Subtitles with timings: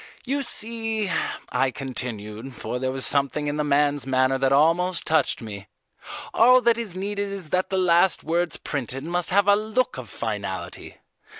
[0.25, 1.11] You see,"
[1.51, 5.67] I continued, for there was something in the man's manner that almost touched me,
[6.33, 10.09] "all that is needed is that the last words printed must have a look of
[10.09, 10.97] finality.